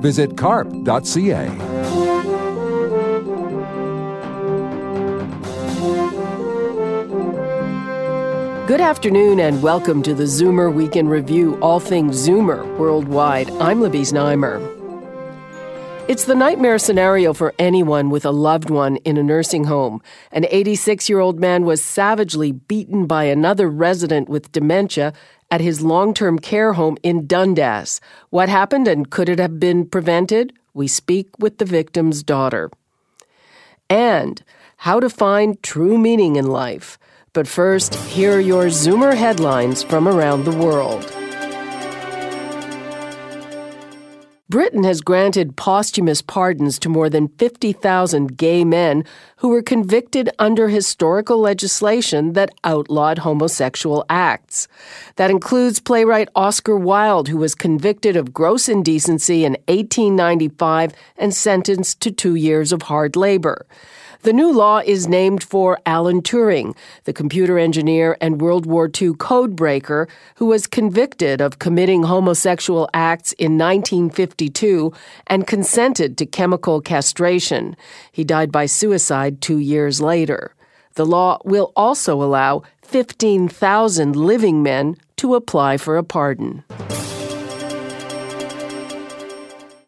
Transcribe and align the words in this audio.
Visit 0.00 0.36
carp.ca. 0.36 1.46
Good 8.66 8.80
afternoon 8.80 9.40
and 9.40 9.62
welcome 9.62 10.02
to 10.02 10.12
the 10.12 10.24
Zoomer 10.24 10.74
Week 10.74 10.96
in 10.96 11.08
Review, 11.08 11.56
all 11.62 11.80
things 11.80 12.26
Zoomer 12.26 12.66
worldwide. 12.76 13.50
I'm 13.52 13.80
Libby 13.80 14.00
Znaimer. 14.00 14.76
It's 16.08 16.24
the 16.24 16.36
nightmare 16.36 16.78
scenario 16.78 17.32
for 17.32 17.52
anyone 17.58 18.10
with 18.10 18.24
a 18.24 18.30
loved 18.30 18.70
one 18.70 18.94
in 18.98 19.16
a 19.16 19.24
nursing 19.24 19.64
home. 19.64 20.00
An 20.30 20.46
86 20.50 21.08
year 21.08 21.18
old 21.18 21.40
man 21.40 21.64
was 21.64 21.82
savagely 21.82 22.52
beaten 22.52 23.06
by 23.06 23.24
another 23.24 23.68
resident 23.68 24.28
with 24.28 24.52
dementia 24.52 25.12
at 25.50 25.60
his 25.60 25.82
long 25.82 26.14
term 26.14 26.38
care 26.38 26.72
home 26.72 26.96
in 27.02 27.26
Dundas. 27.26 28.00
What 28.30 28.48
happened 28.48 28.88
and 28.88 29.10
could 29.10 29.28
it 29.28 29.38
have 29.38 29.60
been 29.60 29.86
prevented? 29.86 30.52
We 30.74 30.88
speak 30.88 31.28
with 31.38 31.58
the 31.58 31.64
victim's 31.64 32.22
daughter. 32.22 32.70
And 33.88 34.42
how 34.78 35.00
to 35.00 35.08
find 35.08 35.62
true 35.62 35.96
meaning 35.98 36.36
in 36.36 36.46
life. 36.46 36.98
But 37.32 37.48
first, 37.48 37.94
here 37.94 38.36
are 38.36 38.40
your 38.40 38.66
Zoomer 38.66 39.16
headlines 39.16 39.82
from 39.82 40.08
around 40.08 40.44
the 40.44 40.56
world. 40.56 41.12
Britain 44.56 44.84
has 44.84 45.02
granted 45.02 45.54
posthumous 45.54 46.22
pardons 46.22 46.78
to 46.78 46.88
more 46.88 47.10
than 47.10 47.28
50,000 47.28 48.38
gay 48.38 48.64
men 48.64 49.04
who 49.36 49.50
were 49.50 49.60
convicted 49.60 50.30
under 50.38 50.70
historical 50.70 51.38
legislation 51.38 52.32
that 52.32 52.54
outlawed 52.64 53.18
homosexual 53.18 54.06
acts. 54.08 54.66
That 55.16 55.30
includes 55.30 55.78
playwright 55.78 56.30
Oscar 56.34 56.74
Wilde, 56.74 57.28
who 57.28 57.36
was 57.36 57.54
convicted 57.54 58.16
of 58.16 58.32
gross 58.32 58.66
indecency 58.66 59.44
in 59.44 59.58
1895 59.68 60.94
and 61.18 61.34
sentenced 61.34 62.00
to 62.00 62.10
two 62.10 62.34
years 62.34 62.72
of 62.72 62.80
hard 62.80 63.14
labor. 63.14 63.66
The 64.26 64.32
new 64.32 64.52
law 64.52 64.82
is 64.84 65.06
named 65.06 65.44
for 65.44 65.78
Alan 65.86 66.20
Turing, 66.20 66.76
the 67.04 67.12
computer 67.12 67.60
engineer 67.60 68.16
and 68.20 68.40
World 68.40 68.66
War 68.66 68.86
II 68.86 69.10
codebreaker 69.10 70.08
who 70.34 70.46
was 70.46 70.66
convicted 70.66 71.40
of 71.40 71.60
committing 71.60 72.02
homosexual 72.02 72.90
acts 72.92 73.30
in 73.34 73.56
1952 73.56 74.92
and 75.28 75.46
consented 75.46 76.18
to 76.18 76.26
chemical 76.26 76.80
castration. 76.80 77.76
He 78.10 78.24
died 78.24 78.50
by 78.50 78.66
suicide 78.66 79.40
two 79.40 79.58
years 79.58 80.00
later. 80.00 80.56
The 80.94 81.06
law 81.06 81.38
will 81.44 81.72
also 81.76 82.20
allow 82.20 82.64
15,000 82.82 84.16
living 84.16 84.60
men 84.60 84.96
to 85.18 85.36
apply 85.36 85.76
for 85.76 85.96
a 85.96 86.02
pardon. 86.02 86.64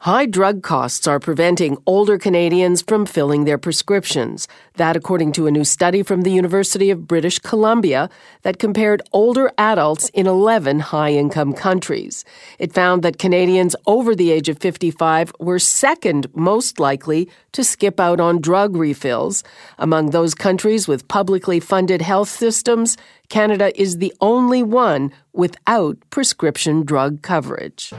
High 0.08 0.24
drug 0.24 0.62
costs 0.62 1.06
are 1.06 1.20
preventing 1.20 1.76
older 1.84 2.16
Canadians 2.16 2.80
from 2.80 3.04
filling 3.04 3.44
their 3.44 3.58
prescriptions. 3.58 4.48
That, 4.76 4.96
according 4.96 5.32
to 5.32 5.46
a 5.46 5.50
new 5.50 5.64
study 5.64 6.02
from 6.02 6.22
the 6.22 6.30
University 6.30 6.88
of 6.88 7.06
British 7.06 7.38
Columbia 7.40 8.08
that 8.40 8.58
compared 8.58 9.02
older 9.12 9.52
adults 9.58 10.08
in 10.14 10.26
11 10.26 10.80
high 10.80 11.12
income 11.12 11.52
countries. 11.52 12.24
It 12.58 12.72
found 12.72 13.02
that 13.02 13.18
Canadians 13.18 13.76
over 13.86 14.14
the 14.14 14.30
age 14.30 14.48
of 14.48 14.58
55 14.60 15.30
were 15.40 15.58
second 15.58 16.26
most 16.34 16.80
likely 16.80 17.28
to 17.52 17.62
skip 17.62 18.00
out 18.00 18.18
on 18.18 18.40
drug 18.40 18.76
refills. 18.76 19.44
Among 19.76 20.08
those 20.08 20.34
countries 20.34 20.88
with 20.88 21.06
publicly 21.08 21.60
funded 21.60 22.00
health 22.00 22.30
systems, 22.30 22.96
Canada 23.28 23.78
is 23.78 23.98
the 23.98 24.14
only 24.22 24.62
one 24.62 25.12
without 25.34 25.98
prescription 26.08 26.82
drug 26.82 27.20
coverage. 27.20 27.92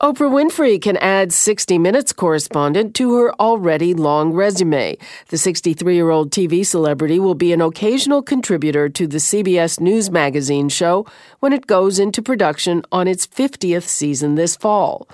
Oprah 0.00 0.30
Winfrey 0.30 0.80
can 0.80 0.96
add 0.98 1.32
60 1.32 1.76
Minutes 1.76 2.12
correspondent 2.12 2.94
to 2.94 3.16
her 3.16 3.34
already 3.40 3.94
long 3.94 4.32
resume. 4.32 4.96
The 5.30 5.36
63 5.36 5.92
year 5.92 6.10
old 6.10 6.30
TV 6.30 6.64
celebrity 6.64 7.18
will 7.18 7.34
be 7.34 7.52
an 7.52 7.60
occasional 7.60 8.22
contributor 8.22 8.88
to 8.90 9.08
the 9.08 9.18
CBS 9.18 9.80
News 9.80 10.08
Magazine 10.08 10.68
show 10.68 11.04
when 11.40 11.52
it 11.52 11.66
goes 11.66 11.98
into 11.98 12.22
production 12.22 12.84
on 12.92 13.08
its 13.08 13.26
50th 13.26 13.88
season 13.88 14.36
this 14.36 14.54
fall. 14.54 15.08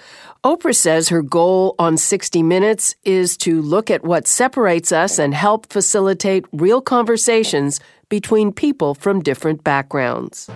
Oprah 0.44 0.76
says 0.76 1.08
her 1.08 1.22
goal 1.22 1.74
on 1.78 1.96
60 1.96 2.42
Minutes 2.42 2.94
is 3.04 3.38
to 3.38 3.62
look 3.62 3.90
at 3.90 4.04
what 4.04 4.26
separates 4.26 4.92
us 4.92 5.18
and 5.18 5.32
help 5.32 5.72
facilitate 5.72 6.44
real 6.52 6.82
conversations 6.82 7.80
between 8.10 8.52
people 8.52 8.94
from 8.94 9.22
different 9.22 9.64
backgrounds. 9.64 10.50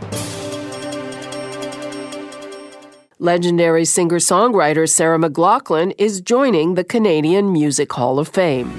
Legendary 3.20 3.84
singer 3.84 4.20
songwriter 4.20 4.88
Sarah 4.88 5.18
McLachlan 5.18 5.92
is 5.98 6.20
joining 6.20 6.74
the 6.74 6.84
Canadian 6.84 7.52
Music 7.52 7.92
Hall 7.92 8.20
of 8.20 8.28
Fame. 8.28 8.70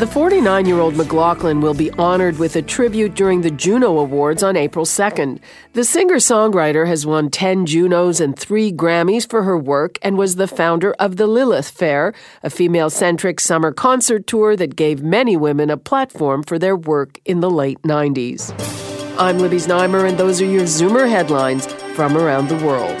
The 0.00 0.06
49 0.06 0.66
year 0.66 0.80
old 0.80 0.94
McLachlan 0.94 1.60
will 1.60 1.74
be 1.74 1.92
honored 1.92 2.40
with 2.40 2.56
a 2.56 2.62
tribute 2.62 3.14
during 3.14 3.42
the 3.42 3.52
Juno 3.52 3.98
Awards 3.98 4.42
on 4.42 4.56
April 4.56 4.84
2nd. 4.84 5.38
The 5.74 5.84
singer 5.84 6.16
songwriter 6.16 6.88
has 6.88 7.06
won 7.06 7.30
10 7.30 7.66
Junos 7.66 8.20
and 8.20 8.36
3 8.36 8.72
Grammys 8.72 9.30
for 9.30 9.44
her 9.44 9.56
work 9.56 9.96
and 10.02 10.18
was 10.18 10.34
the 10.34 10.48
founder 10.48 10.92
of 10.94 11.18
the 11.18 11.28
Lilith 11.28 11.70
Fair, 11.70 12.14
a 12.42 12.50
female 12.50 12.90
centric 12.90 13.38
summer 13.38 13.70
concert 13.70 14.26
tour 14.26 14.56
that 14.56 14.74
gave 14.74 15.04
many 15.04 15.36
women 15.36 15.70
a 15.70 15.76
platform 15.76 16.42
for 16.42 16.58
their 16.58 16.76
work 16.76 17.20
in 17.24 17.38
the 17.38 17.50
late 17.50 17.82
90s. 17.82 18.77
I'm 19.20 19.40
Libby 19.40 19.56
Znaimer, 19.56 20.08
and 20.08 20.16
those 20.16 20.40
are 20.40 20.44
your 20.44 20.62
Zoomer 20.62 21.10
headlines 21.10 21.66
from 21.96 22.16
around 22.16 22.46
the 22.46 22.64
world. 22.64 22.96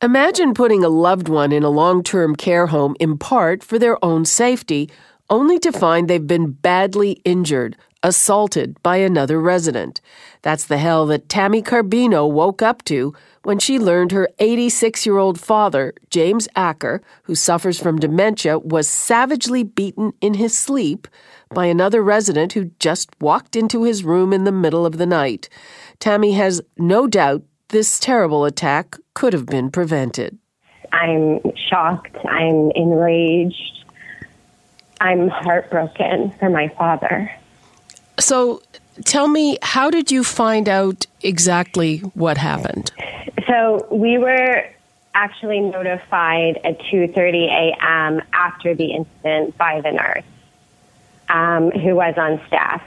Imagine 0.00 0.54
putting 0.54 0.84
a 0.84 0.88
loved 0.88 1.28
one 1.28 1.50
in 1.50 1.64
a 1.64 1.70
long 1.70 2.04
term 2.04 2.36
care 2.36 2.68
home 2.68 2.94
in 3.00 3.18
part 3.18 3.64
for 3.64 3.80
their 3.80 4.02
own 4.04 4.24
safety, 4.24 4.88
only 5.28 5.58
to 5.58 5.72
find 5.72 6.06
they've 6.06 6.24
been 6.24 6.52
badly 6.52 7.20
injured, 7.24 7.76
assaulted 8.04 8.80
by 8.84 8.98
another 8.98 9.40
resident. 9.40 10.00
That's 10.42 10.66
the 10.66 10.78
hell 10.78 11.06
that 11.06 11.28
Tammy 11.28 11.60
Carbino 11.60 12.30
woke 12.30 12.62
up 12.62 12.84
to 12.84 13.12
when 13.42 13.58
she 13.58 13.76
learned 13.76 14.12
her 14.12 14.28
86 14.38 15.04
year 15.04 15.18
old 15.18 15.40
father, 15.40 15.92
James 16.10 16.46
Acker, 16.54 17.02
who 17.24 17.34
suffers 17.34 17.80
from 17.80 17.98
dementia, 17.98 18.60
was 18.60 18.88
savagely 18.88 19.64
beaten 19.64 20.12
in 20.20 20.34
his 20.34 20.56
sleep 20.56 21.08
by 21.50 21.66
another 21.66 22.02
resident 22.02 22.52
who 22.52 22.70
just 22.78 23.10
walked 23.20 23.56
into 23.56 23.84
his 23.84 24.04
room 24.04 24.32
in 24.32 24.44
the 24.44 24.52
middle 24.52 24.84
of 24.84 24.98
the 24.98 25.06
night. 25.06 25.48
Tammy 25.98 26.32
has 26.32 26.60
no 26.76 27.06
doubt 27.06 27.42
this 27.68 27.98
terrible 27.98 28.44
attack 28.44 28.96
could 29.14 29.32
have 29.32 29.46
been 29.46 29.70
prevented. 29.70 30.38
I'm 30.92 31.40
shocked. 31.68 32.16
I'm 32.26 32.70
enraged. 32.74 33.84
I'm 35.00 35.28
heartbroken 35.28 36.32
for 36.38 36.48
my 36.48 36.68
father. 36.78 37.30
So 38.18 38.62
tell 39.04 39.28
me, 39.28 39.58
how 39.62 39.90
did 39.90 40.10
you 40.10 40.24
find 40.24 40.68
out 40.68 41.06
exactly 41.22 41.98
what 42.14 42.38
happened? 42.38 42.92
So 43.46 43.86
we 43.90 44.18
were 44.18 44.64
actually 45.14 45.60
notified 45.60 46.58
at 46.64 46.78
2:30 46.92 47.46
a.m. 47.46 48.22
after 48.32 48.74
the 48.74 48.92
incident 48.92 49.56
by 49.56 49.80
the 49.80 49.92
nurse 49.92 50.24
um, 51.28 51.70
who 51.70 51.94
was 51.94 52.14
on 52.16 52.40
staff. 52.46 52.82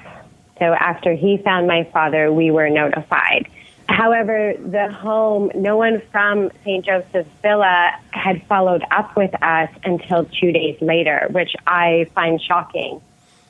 So 0.59 0.65
after 0.65 1.13
he 1.13 1.37
found 1.37 1.67
my 1.67 1.85
father, 1.85 2.31
we 2.31 2.51
were 2.51 2.69
notified. 2.69 3.47
However, 3.87 4.53
the 4.57 4.91
home, 4.91 5.51
no 5.55 5.77
one 5.77 6.01
from 6.11 6.51
St. 6.63 6.85
Joseph's 6.85 7.29
Villa 7.41 7.91
had 8.11 8.43
followed 8.43 8.83
up 8.91 9.15
with 9.17 9.33
us 9.41 9.69
until 9.83 10.25
two 10.25 10.51
days 10.51 10.79
later, 10.79 11.27
which 11.31 11.55
I 11.65 12.07
find 12.13 12.39
shocking 12.41 13.01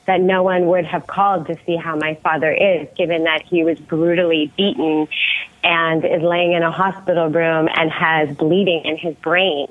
that 0.06 0.20
no 0.20 0.42
one 0.42 0.66
would 0.66 0.86
have 0.86 1.06
called 1.06 1.46
to 1.46 1.56
see 1.66 1.76
how 1.76 1.94
my 1.94 2.14
father 2.16 2.50
is, 2.50 2.88
given 2.96 3.24
that 3.24 3.42
he 3.42 3.62
was 3.64 3.78
brutally 3.78 4.50
beaten 4.56 5.06
and 5.62 6.04
is 6.04 6.22
laying 6.22 6.52
in 6.52 6.62
a 6.62 6.72
hospital 6.72 7.28
room 7.28 7.68
and 7.74 7.90
has 7.92 8.34
bleeding 8.36 8.82
in 8.84 8.96
his 8.96 9.14
brain. 9.16 9.68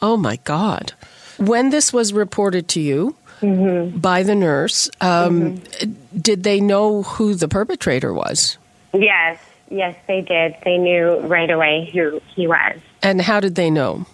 Oh 0.00 0.16
my 0.16 0.36
God. 0.36 0.92
When 1.38 1.70
this 1.70 1.92
was 1.92 2.12
reported 2.12 2.68
to 2.68 2.80
you, 2.80 3.16
mm-hmm. 3.44 3.98
by 3.98 4.22
the 4.22 4.34
nurse. 4.34 4.90
Um, 5.00 5.58
mm-hmm. 5.58 6.18
Did 6.18 6.42
they 6.42 6.60
know 6.60 7.02
who 7.02 7.34
the 7.34 7.48
perpetrator 7.48 8.12
was? 8.12 8.58
Yes, 8.92 9.40
yes, 9.70 9.96
they 10.06 10.20
did. 10.20 10.56
They 10.64 10.78
knew 10.78 11.20
right 11.20 11.50
away 11.50 11.90
who 11.92 12.20
he 12.34 12.46
was. 12.46 12.78
And 13.02 13.20
how 13.20 13.40
did 13.40 13.54
they 13.54 13.70
know? 13.70 14.06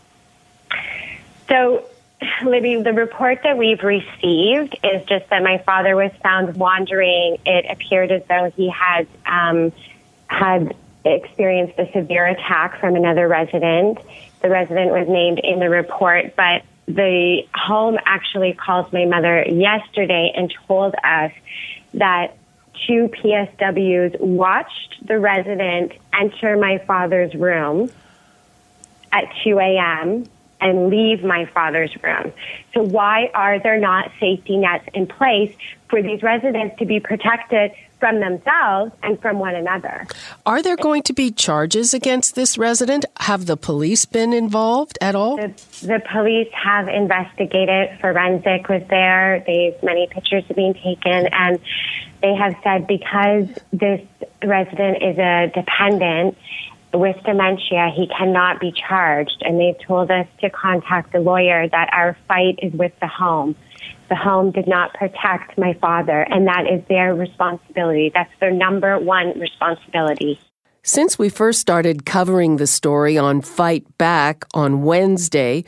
So, 1.49 1.85
Libby, 2.43 2.83
the 2.83 2.93
report 2.93 3.41
that 3.43 3.59
we've 3.59 3.83
received 3.83 4.79
is 4.85 5.05
just 5.07 5.29
that 5.31 5.43
my 5.43 5.59
father 5.59 5.97
was 5.97 6.13
found 6.23 6.57
wandering. 6.57 7.39
It 7.45 7.67
appeared 7.69 8.11
as 8.13 8.23
though 8.29 8.53
he 8.57 8.71
had 8.71 9.07
um, 9.27 9.73
had 10.27 10.75
experienced 11.05 11.79
a 11.79 11.91
severe 11.93 12.27
attack 12.27 12.79
from 12.79 12.95
another 12.95 13.27
resident. 13.27 13.99
The 14.43 14.49
resident 14.49 14.93
was 14.93 15.09
named 15.09 15.39
in 15.39 15.59
the 15.59 15.69
report, 15.69 16.37
but 16.37 16.63
the 16.95 17.47
home 17.55 17.99
actually 18.05 18.53
called 18.53 18.93
my 18.93 19.05
mother 19.05 19.45
yesterday 19.49 20.33
and 20.35 20.53
told 20.67 20.95
us 21.05 21.33
that 21.95 22.37
two 22.87 23.09
PSWs 23.09 24.19
watched 24.21 25.07
the 25.07 25.19
resident 25.19 25.93
enter 26.13 26.57
my 26.57 26.79
father's 26.79 27.35
room 27.35 27.91
at 29.13 29.25
2 29.45 29.59
a.m. 29.59 30.25
and 30.61 30.89
leave 30.89 31.23
my 31.23 31.47
father's 31.47 31.95
room. 32.03 32.33
So 32.75 32.83
why 32.83 33.31
are 33.35 33.59
there 33.59 33.79
not 33.79 34.11
safety 34.21 34.57
nets 34.57 34.87
in 34.95 35.07
place 35.07 35.55
for 35.89 36.03
these 36.03 36.23
residents 36.23 36.79
to 36.79 36.87
be 36.87 37.01
protected 37.01 37.73
from 38.01 38.19
themselves 38.21 38.93
and 39.03 39.21
from 39.21 39.39
one 39.39 39.55
another. 39.55 40.07
Are 40.47 40.63
there 40.63 40.77
going 40.77 41.03
to 41.05 41.13
be 41.13 41.31
charges 41.31 41.95
against 41.95 42.35
this 42.35 42.59
resident? 42.59 43.05
Have 43.21 43.47
the 43.47 43.57
police 43.57 44.07
been 44.07 44.33
involved 44.33 44.99
at 45.01 45.15
all? 45.15 45.37
The, 45.37 45.55
the 45.83 46.03
police 46.11 46.49
have 46.53 46.89
investigated. 46.89 48.01
Forensic 48.01 48.69
was 48.69 48.83
there. 48.89 49.45
They've 49.47 49.81
many 49.83 50.09
pictures 50.09 50.45
have 50.47 50.57
been 50.57 50.75
taken, 50.75 51.29
and 51.31 51.61
they 52.23 52.35
have 52.35 52.57
said 52.65 52.87
because 52.87 53.47
this 53.73 54.01
resident 54.43 55.03
is 55.03 55.19
a 55.19 55.53
dependent 55.55 56.37
with 56.93 57.17
dementia, 57.25 57.93
he 57.95 58.09
cannot 58.09 58.61
be 58.61 58.73
charged. 58.73 59.43
And 59.43 59.61
they've 59.61 59.79
told 59.87 60.11
us 60.11 60.27
to 60.41 60.51
contact 60.51 61.13
the 61.13 61.21
lawyer 61.21 61.69
that 61.69 61.91
our 61.93 62.17
fight 62.27 62.59
is 62.63 62.73
with 62.73 62.93
the 63.01 63.07
home 63.07 63.55
the 64.09 64.17
home 64.17 64.51
did 64.51 64.67
not 64.67 64.95
protect 64.95 65.57
my 65.57 65.75
father, 65.81 66.21
and 66.23 66.47
that 66.47 66.67
is 66.71 66.83
their 66.89 67.15
responsibility. 67.15 68.11
That's 68.13 68.33
their 68.41 68.51
number 68.51 68.99
one 68.99 69.39
responsibility. 69.39 70.41
Since 70.83 71.19
we 71.19 71.29
first 71.29 71.61
started 71.61 72.07
covering 72.07 72.57
the 72.57 72.67
story 72.67 73.19
on 73.19 73.43
Fight 73.43 73.87
Back 73.99 74.45
on 74.55 74.83
Wednesday, 74.83 75.65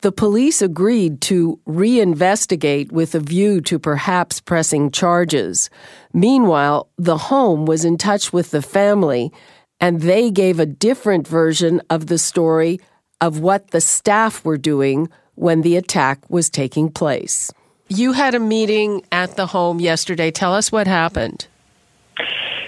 the 0.00 0.12
police 0.12 0.60
agreed 0.60 1.20
to 1.22 1.60
reinvestigate 1.66 2.92
with 2.92 3.14
a 3.14 3.20
view 3.20 3.60
to 3.62 3.78
perhaps 3.78 4.40
pressing 4.40 4.90
charges. 4.90 5.70
Meanwhile, 6.12 6.88
the 6.98 7.16
home 7.16 7.64
was 7.64 7.84
in 7.84 7.96
touch 7.96 8.32
with 8.32 8.50
the 8.50 8.62
family, 8.62 9.32
and 9.80 10.00
they 10.00 10.30
gave 10.30 10.60
a 10.60 10.66
different 10.66 11.26
version 11.28 11.80
of 11.90 12.06
the 12.06 12.18
story 12.18 12.80
of 13.20 13.40
what 13.40 13.70
the 13.70 13.80
staff 13.80 14.44
were 14.44 14.58
doing 14.58 15.08
when 15.36 15.62
the 15.62 15.76
attack 15.76 16.18
was 16.28 16.48
taking 16.48 16.90
place. 16.90 17.52
You 17.88 18.12
had 18.12 18.34
a 18.34 18.40
meeting 18.40 19.02
at 19.12 19.36
the 19.36 19.46
home 19.46 19.80
yesterday. 19.80 20.30
Tell 20.30 20.54
us 20.54 20.72
what 20.72 20.86
happened. 20.86 21.46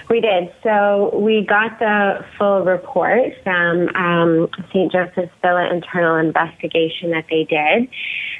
We 0.09 0.21
did. 0.21 0.53
So 0.63 1.11
we 1.19 1.45
got 1.45 1.79
the 1.79 2.25
full 2.37 2.63
report 2.63 3.33
from 3.43 3.89
um, 3.95 4.49
St. 4.69 4.89
Joseph's 4.89 5.33
Villa 5.41 5.69
internal 5.69 6.15
investigation 6.15 7.11
that 7.11 7.25
they 7.29 7.43
did. 7.43 7.89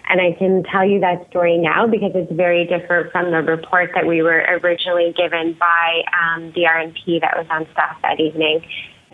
And 0.09 0.21
I 0.21 0.31
can 0.37 0.63
tell 0.63 0.87
you 0.87 1.01
that 1.01 1.29
story 1.29 1.57
now 1.57 1.85
because 1.85 2.11
it's 2.15 2.31
very 2.31 2.65
different 2.65 3.11
from 3.11 3.31
the 3.31 3.41
report 3.41 3.91
that 3.95 4.07
we 4.07 4.21
were 4.21 4.45
originally 4.63 5.13
given 5.17 5.57
by 5.59 6.03
um, 6.15 6.53
the 6.53 6.61
RNP 6.61 7.19
that 7.19 7.35
was 7.35 7.47
on 7.49 7.67
staff 7.73 8.01
that 8.01 8.21
evening. 8.21 8.63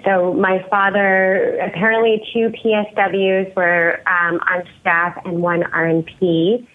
So 0.05 0.33
my 0.33 0.65
father, 0.69 1.57
apparently 1.59 2.21
two 2.33 2.49
PSWs 2.49 3.55
were 3.55 4.01
um, 4.07 4.39
on 4.49 4.63
staff 4.81 5.17
and 5.23 5.41
one 5.41 5.63
RNP. 5.63 6.67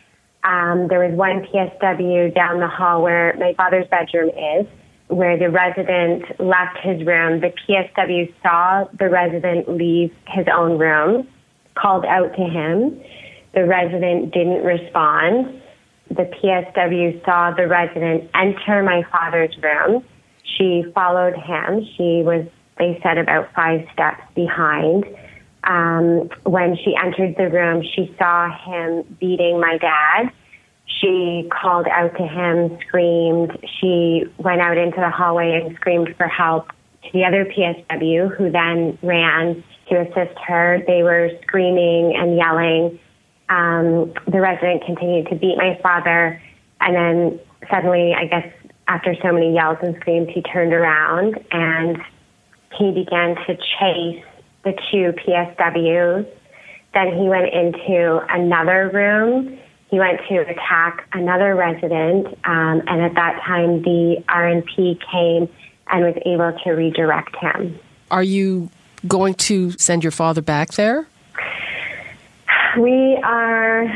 Um, 0.44 0.88
there 0.88 1.00
was 1.00 1.14
one 1.14 1.44
PSW 1.46 2.34
down 2.34 2.60
the 2.60 2.68
hall 2.68 3.02
where 3.02 3.34
my 3.38 3.52
father's 3.54 3.86
bedroom 3.88 4.30
is, 4.30 4.66
where 5.08 5.36
the 5.36 5.50
resident 5.50 6.40
left 6.40 6.78
his 6.78 7.04
room. 7.06 7.40
The 7.40 7.52
PSW 7.68 8.32
saw 8.42 8.84
the 8.98 9.10
resident 9.10 9.68
leave 9.68 10.14
his 10.26 10.46
own 10.52 10.78
room, 10.78 11.28
called 11.74 12.06
out 12.06 12.34
to 12.36 12.44
him. 12.44 12.98
The 13.54 13.66
resident 13.66 14.32
didn't 14.32 14.64
respond. 14.64 15.60
The 16.08 16.24
PSW 16.24 17.24
saw 17.24 17.50
the 17.50 17.66
resident 17.66 18.30
enter 18.34 18.82
my 18.82 19.02
father's 19.10 19.54
room. 19.62 20.04
She 20.56 20.84
followed 20.94 21.34
him. 21.34 21.86
She 21.96 22.22
was, 22.24 22.46
they 22.78 22.98
said, 23.02 23.18
about 23.18 23.52
five 23.54 23.86
steps 23.92 24.22
behind 24.34 25.04
um, 25.64 26.30
when 26.44 26.76
she 26.76 26.94
entered 26.96 27.36
the 27.36 27.48
room, 27.48 27.82
she 27.82 28.14
saw 28.18 28.50
him 28.64 29.04
beating 29.20 29.60
my 29.60 29.78
dad. 29.78 30.32
She 30.86 31.48
called 31.50 31.86
out 31.88 32.16
to 32.16 32.26
him, 32.26 32.78
screamed. 32.86 33.58
She 33.78 34.24
went 34.38 34.60
out 34.60 34.78
into 34.78 34.96
the 34.96 35.10
hallway 35.10 35.60
and 35.62 35.76
screamed 35.76 36.14
for 36.16 36.26
help 36.26 36.68
to 37.04 37.10
the 37.12 37.24
other 37.24 37.44
PSW, 37.44 38.34
who 38.34 38.50
then 38.50 38.98
ran 39.02 39.62
to 39.90 40.00
assist 40.00 40.38
her. 40.46 40.82
They 40.86 41.02
were 41.02 41.30
screaming 41.42 42.16
and 42.16 42.36
yelling. 42.36 42.98
Um, 43.50 44.14
the 44.26 44.40
resident 44.40 44.84
continued 44.84 45.28
to 45.28 45.36
beat 45.36 45.56
my 45.56 45.78
father, 45.82 46.40
and 46.80 46.94
then 46.94 47.40
suddenly, 47.70 48.14
I 48.14 48.26
guess, 48.26 48.46
after 48.88 49.14
so 49.22 49.32
many 49.32 49.54
yells 49.54 49.78
and 49.82 49.96
screams, 49.96 50.28
he 50.34 50.42
turned 50.42 50.72
around 50.72 51.38
and 51.50 51.98
he 52.76 52.92
began 52.92 53.36
to 53.46 53.56
chase 53.56 54.24
the 54.64 54.72
two 54.90 55.12
PSWs. 55.12 56.26
Then 56.94 57.06
he 57.18 57.28
went 57.28 57.52
into 57.52 58.20
another 58.30 58.90
room. 58.92 59.58
He 59.90 59.98
went 59.98 60.20
to 60.28 60.38
attack 60.40 61.06
another 61.12 61.54
resident, 61.54 62.26
um, 62.44 62.82
and 62.86 63.00
at 63.02 63.14
that 63.14 63.40
time, 63.42 63.82
the 63.82 64.22
RNP 64.28 65.00
came 65.10 65.48
and 65.90 66.04
was 66.04 66.14
able 66.26 66.52
to 66.64 66.70
redirect 66.72 67.34
him. 67.36 67.78
Are 68.10 68.22
you 68.22 68.70
going 69.06 69.34
to 69.34 69.70
send 69.72 70.04
your 70.04 70.10
father 70.10 70.42
back 70.42 70.72
there? 70.72 71.06
We 72.78 73.16
are. 73.24 73.86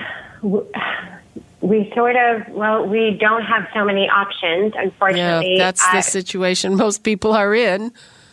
We 1.61 1.93
sort 1.95 2.17
of, 2.17 2.49
well, 2.49 2.87
we 2.87 3.17
don't 3.21 3.45
have 3.45 3.69
so 3.73 3.85
many 3.85 4.09
options, 4.09 4.73
unfortunately. 4.77 5.57
Yeah, 5.57 5.65
that's 5.65 5.93
the 5.93 6.01
situation 6.01 6.75
most 6.77 7.05
people 7.05 7.33
are 7.35 7.55
in. 7.55 7.93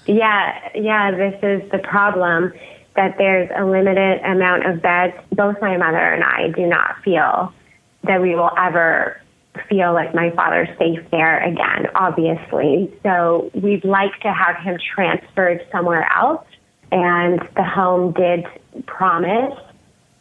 Yeah, 0.09 0.69
yeah, 0.73 1.11
this 1.11 1.35
is 1.43 1.69
the 1.69 1.77
problem 1.77 2.51
that 2.95 3.19
there's 3.19 3.47
a 3.55 3.63
limited 3.63 4.21
amount 4.23 4.65
of 4.65 4.81
beds. 4.81 5.13
Both 5.33 5.61
my 5.61 5.77
mother 5.77 5.99
and 5.99 6.23
I 6.23 6.49
do 6.49 6.65
not 6.65 6.95
feel 7.03 7.53
that 8.05 8.19
we 8.19 8.33
will 8.33 8.49
ever 8.57 9.21
feel 9.69 9.93
like 9.93 10.15
my 10.15 10.31
father's 10.31 10.69
safe 10.79 10.99
there 11.11 11.43
again, 11.43 11.91
obviously. 11.93 12.91
So 13.03 13.51
we'd 13.53 13.85
like 13.85 14.19
to 14.21 14.33
have 14.33 14.55
him 14.55 14.79
transferred 14.95 15.63
somewhere 15.71 16.11
else. 16.11 16.43
And 16.91 17.39
the 17.55 17.63
home 17.63 18.13
did 18.13 18.47
promise, 18.87 19.53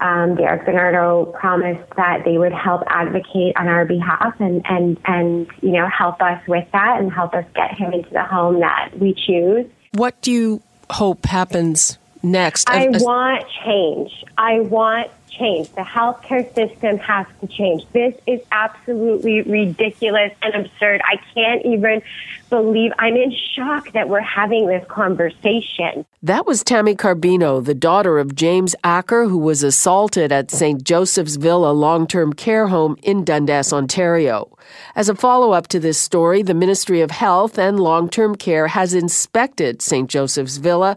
um, 0.00 0.37
Derek 0.37 0.66
Bernardo 0.66 1.33
promised 1.40 1.88
that 1.97 2.26
they 2.26 2.37
would 2.37 2.52
help 2.52 2.83
advocate 2.88 3.57
on 3.57 3.68
our 3.68 3.87
behalf 3.87 4.35
and, 4.38 4.61
and, 4.66 4.99
and, 5.07 5.47
you 5.62 5.71
know, 5.71 5.88
help 5.88 6.21
us 6.21 6.47
with 6.47 6.68
that 6.73 7.00
and 7.00 7.11
help 7.11 7.33
us 7.33 7.47
get 7.54 7.71
him 7.75 7.95
into 7.95 8.11
the 8.11 8.23
home 8.23 8.61
that 8.61 8.90
we 8.99 9.14
choose. 9.14 9.64
What 9.92 10.21
do 10.23 10.33
you 10.33 10.62
hope 10.90 11.26
happens 11.26 11.99
next? 12.23 12.68
I 12.68 12.88
want 12.88 13.45
change. 13.64 14.25
I 14.37 14.61
want 14.61 15.11
change. 15.30 15.70
The 15.70 15.82
healthcare 15.82 16.52
system 16.54 16.99
has 16.99 17.26
to 17.40 17.47
change. 17.47 17.85
This 17.92 18.14
is 18.26 18.40
absolutely 18.50 19.42
ridiculous 19.42 20.32
and 20.42 20.54
absurd. 20.54 21.00
I 21.04 21.16
can't 21.35 21.64
even 21.64 22.02
believe 22.50 22.92
I'm 22.99 23.16
in 23.16 23.35
shock 23.54 23.92
that 23.92 24.08
we're 24.08 24.20
having 24.20 24.66
this 24.66 24.87
conversation. 24.88 26.04
That 26.23 26.47
was 26.47 26.64
Tammy 26.64 26.94
Carbino, 26.97 27.64
the 27.64 27.75
daughter 27.75 28.18
of 28.18 28.35
James 28.35 28.75
Acker, 28.82 29.26
who 29.26 29.38
was 29.38 29.62
assaulted 29.62 30.32
at 30.32 30.50
St. 30.50 30.82
Joseph's 30.82 31.37
Villa 31.37 31.70
long 31.70 32.06
term 32.06 32.32
care 32.32 32.68
home 32.68 32.97
in 33.02 33.25
Dundas, 33.25 33.73
Ontario. 33.73 34.50
As 34.94 35.08
a 35.08 35.14
follow 35.14 35.52
up 35.52 35.68
to 35.68 35.80
this 35.80 35.99
story, 35.99 36.42
the 36.42 36.54
Ministry 36.54 37.00
of 37.00 37.11
Health 37.11 37.58
and 37.58 37.78
Long 37.78 38.08
Term 38.08 38.35
Care 38.35 38.68
has 38.68 38.94
inspected 38.94 39.80
St. 39.80 40.08
Joseph's 40.11 40.56
Villa, 40.56 40.97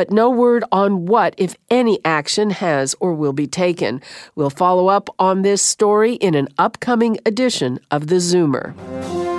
but 0.00 0.10
no 0.10 0.30
word 0.30 0.64
on 0.72 1.04
what, 1.04 1.34
if 1.36 1.54
any, 1.68 2.02
action 2.06 2.48
has 2.48 2.94
or 3.00 3.12
will 3.12 3.34
be 3.34 3.46
taken. 3.46 4.00
We'll 4.34 4.48
follow 4.48 4.88
up 4.88 5.10
on 5.18 5.42
this 5.42 5.60
story 5.60 6.14
in 6.14 6.34
an 6.34 6.48
upcoming 6.56 7.18
edition 7.26 7.78
of 7.90 8.06
The 8.06 8.14
Zoomer. 8.14 8.74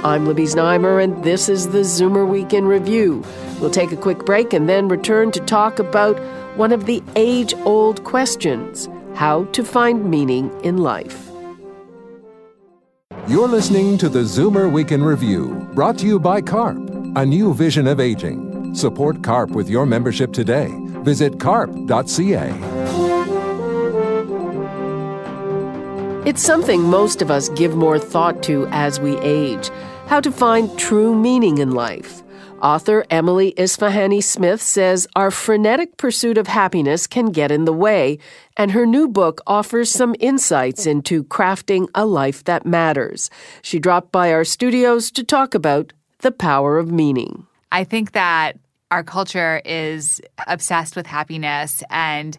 I'm 0.06 0.27
Libby 0.27 0.44
Znaimer, 0.44 1.03
and 1.03 1.24
this 1.24 1.50
is 1.50 1.70
the 1.70 1.80
Zoomer 1.80 2.27
Week 2.27 2.53
in 2.53 2.65
Review. 2.65 3.25
We'll 3.60 3.72
take 3.72 3.91
a 3.91 3.98
quick 3.98 4.20
break 4.20 4.53
and 4.53 4.70
then 4.70 4.88
return 4.88 5.32
to 5.32 5.39
talk 5.39 5.80
about 5.80 6.20
one 6.56 6.72
of 6.72 6.86
the 6.86 7.01
age 7.15 7.56
old 7.65 8.03
questions 8.03 8.88
how 9.15 9.46
to 9.46 9.63
find 9.63 10.12
meaning 10.12 10.51
in 10.63 10.77
life. 10.77 11.32
You're 13.27 13.48
listening 13.48 13.98
to 13.98 14.10
the 14.10 14.20
Zoomer 14.20 14.72
Week 14.72 14.91
in 14.91 15.03
Review, 15.03 15.68
brought 15.74 15.98
to 15.98 16.06
you 16.06 16.20
by 16.20 16.39
CARP 16.39 16.77
a 17.15 17.25
new 17.25 17.51
vision 17.51 17.88
of 17.88 18.00
aging. 18.00 18.50
Support 18.74 19.22
CARP 19.22 19.51
with 19.51 19.70
your 19.70 19.86
membership 19.86 20.32
today. 20.34 20.70
Visit 21.04 21.40
carp.ca. 21.40 22.51
It's 26.25 26.42
something 26.42 26.82
most 26.84 27.22
of 27.22 27.32
us 27.32 27.50
give 27.50 27.75
more 27.75 28.00
thought 28.00 28.44
to 28.44 28.68
as 28.72 29.00
we 29.00 29.18
age 29.18 29.70
how 30.08 30.20
to 30.20 30.32
find 30.32 30.78
true 30.78 31.16
meaning 31.16 31.58
in 31.58 31.72
life. 31.72 32.22
Author 32.62 33.06
Emily 33.10 33.54
Esfahani 33.58 34.24
Smith 34.24 34.62
says 34.62 35.08
our 35.16 35.32
frenetic 35.32 35.98
pursuit 35.98 36.38
of 36.38 36.48
happiness 36.48 37.08
can 37.08 37.32
get 37.32 37.51
in 37.51 37.66
the 37.66 37.74
way, 37.74 38.20
and 38.56 38.72
her 38.72 38.86
new 38.86 39.08
book 39.08 39.42
offers 39.48 39.90
some 39.90 40.16
insights 40.20 40.86
into 40.86 41.24
crafting 41.24 41.88
a 41.96 42.06
life 42.06 42.44
that 42.44 42.66
matters. 42.66 43.32
She 43.63 43.80
dropped 43.80 44.12
by 44.12 44.32
our 44.32 44.44
studios 44.44 45.10
to 45.12 45.24
talk 45.24 45.56
about 45.56 45.92
the 46.20 46.32
power 46.32 46.78
of 46.78 46.92
meaning. 46.92 47.48
I 47.72 47.84
think 47.84 48.12
that 48.12 48.58
our 48.90 49.04
culture 49.04 49.62
is 49.63 50.22
obsessed 50.48 50.96
with 50.96 51.08
happiness 51.08 51.82
and 51.90 52.38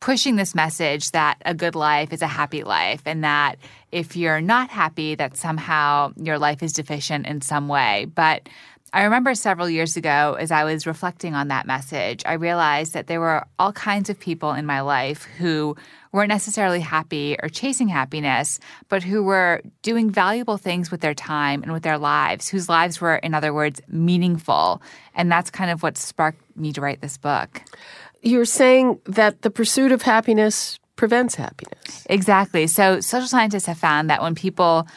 pushing 0.00 0.36
this 0.36 0.54
message 0.54 1.10
that 1.10 1.38
a 1.44 1.54
good 1.54 1.74
life 1.74 2.12
is 2.12 2.22
a 2.22 2.26
happy 2.26 2.62
life 2.62 3.02
and 3.04 3.24
that 3.24 3.56
if 3.90 4.16
you're 4.16 4.40
not 4.40 4.70
happy 4.70 5.14
that 5.14 5.36
somehow 5.36 6.12
your 6.16 6.38
life 6.38 6.62
is 6.62 6.72
deficient 6.72 7.26
in 7.26 7.40
some 7.40 7.68
way. 7.68 8.06
But 8.14 8.48
I 8.92 9.04
remember 9.04 9.34
several 9.34 9.68
years 9.68 9.96
ago, 9.96 10.36
as 10.38 10.50
I 10.50 10.64
was 10.64 10.86
reflecting 10.86 11.34
on 11.34 11.48
that 11.48 11.66
message, 11.66 12.22
I 12.24 12.34
realized 12.34 12.94
that 12.94 13.06
there 13.06 13.20
were 13.20 13.44
all 13.58 13.72
kinds 13.72 14.08
of 14.08 14.18
people 14.18 14.52
in 14.52 14.64
my 14.64 14.80
life 14.80 15.24
who 15.24 15.76
weren't 16.10 16.30
necessarily 16.30 16.80
happy 16.80 17.36
or 17.42 17.50
chasing 17.50 17.88
happiness, 17.88 18.58
but 18.88 19.02
who 19.02 19.22
were 19.22 19.60
doing 19.82 20.10
valuable 20.10 20.56
things 20.56 20.90
with 20.90 21.02
their 21.02 21.12
time 21.12 21.62
and 21.62 21.72
with 21.72 21.82
their 21.82 21.98
lives, 21.98 22.48
whose 22.48 22.68
lives 22.68 22.98
were, 23.00 23.16
in 23.16 23.34
other 23.34 23.52
words, 23.52 23.80
meaningful. 23.88 24.80
And 25.14 25.30
that's 25.30 25.50
kind 25.50 25.70
of 25.70 25.82
what 25.82 25.98
sparked 25.98 26.40
me 26.56 26.72
to 26.72 26.80
write 26.80 27.02
this 27.02 27.18
book. 27.18 27.62
You're 28.22 28.46
saying 28.46 29.00
that 29.04 29.42
the 29.42 29.50
pursuit 29.50 29.92
of 29.92 30.00
happiness 30.00 30.78
prevents 30.96 31.36
happiness. 31.36 32.06
Exactly. 32.10 32.66
So, 32.66 33.00
social 33.00 33.28
scientists 33.28 33.66
have 33.66 33.78
found 33.78 34.10
that 34.10 34.20
when 34.20 34.34
people 34.34 34.88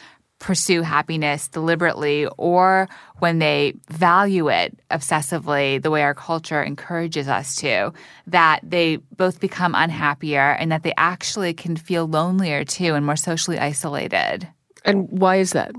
pursue 0.42 0.82
happiness 0.82 1.46
deliberately 1.46 2.26
or 2.36 2.88
when 3.20 3.38
they 3.38 3.72
value 3.88 4.50
it 4.50 4.76
obsessively 4.90 5.80
the 5.80 5.90
way 5.90 6.02
our 6.02 6.14
culture 6.14 6.60
encourages 6.60 7.28
us 7.28 7.54
to, 7.54 7.92
that 8.26 8.58
they 8.64 8.96
both 9.16 9.38
become 9.38 9.76
unhappier 9.76 10.56
and 10.58 10.72
that 10.72 10.82
they 10.82 10.92
actually 10.96 11.54
can 11.54 11.76
feel 11.76 12.08
lonelier 12.08 12.64
too 12.64 12.94
and 12.94 13.06
more 13.06 13.14
socially 13.14 13.58
isolated. 13.58 14.48
And 14.84 15.08
why 15.10 15.36
is 15.36 15.52
that? 15.52 15.72